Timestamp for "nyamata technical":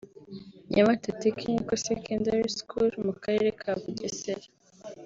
0.73-1.77